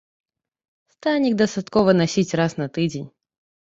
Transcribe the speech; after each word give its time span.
Станік 0.95 1.33
дастаткова 1.43 1.97
насіць 2.01 2.29
раз 2.43 2.51
на 2.63 2.67
тыдзень. 2.77 3.09